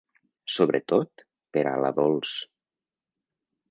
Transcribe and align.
Sobretot 0.53 1.25
per 1.59 1.65
a 1.75 1.77
la 1.87 1.95
Dols. 2.01 2.37